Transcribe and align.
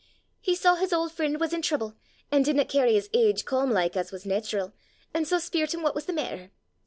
He 0.41 0.55
saw 0.55 0.73
his 0.73 0.91
auld 0.91 1.11
freen' 1.11 1.37
was 1.37 1.53
in 1.53 1.61
trouble, 1.61 1.93
an' 2.31 2.41
didna 2.41 2.65
cairry 2.65 2.93
his 2.95 3.07
age 3.13 3.45
calm 3.45 3.69
like 3.69 3.95
as 3.95 4.11
was 4.11 4.25
nait'ral, 4.25 4.73
an' 5.13 5.25
sae 5.25 5.35
speirt 5.37 5.75
him 5.75 5.83
what 5.83 5.93
was 5.93 6.07
the 6.07 6.13
maitter. 6.13 6.49